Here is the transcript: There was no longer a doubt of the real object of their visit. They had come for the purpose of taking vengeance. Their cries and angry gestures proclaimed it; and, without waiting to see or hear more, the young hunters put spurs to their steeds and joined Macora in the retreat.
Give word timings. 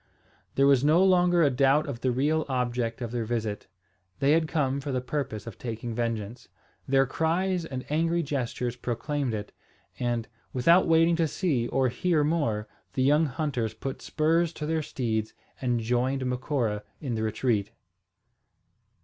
There 0.55 0.65
was 0.65 0.83
no 0.83 1.03
longer 1.03 1.43
a 1.43 1.51
doubt 1.51 1.85
of 1.87 2.01
the 2.01 2.09
real 2.09 2.43
object 2.49 3.01
of 3.01 3.11
their 3.11 3.23
visit. 3.23 3.67
They 4.19 4.31
had 4.31 4.47
come 4.47 4.81
for 4.81 4.91
the 4.91 4.99
purpose 4.99 5.45
of 5.45 5.59
taking 5.59 5.93
vengeance. 5.93 6.47
Their 6.87 7.05
cries 7.05 7.65
and 7.65 7.85
angry 7.87 8.23
gestures 8.23 8.75
proclaimed 8.75 9.35
it; 9.35 9.51
and, 9.99 10.27
without 10.53 10.87
waiting 10.87 11.15
to 11.17 11.27
see 11.27 11.67
or 11.67 11.89
hear 11.89 12.23
more, 12.23 12.67
the 12.93 13.03
young 13.03 13.27
hunters 13.27 13.75
put 13.75 14.01
spurs 14.01 14.51
to 14.53 14.65
their 14.65 14.81
steeds 14.81 15.35
and 15.61 15.79
joined 15.79 16.25
Macora 16.25 16.81
in 16.99 17.13
the 17.13 17.21
retreat. 17.21 17.69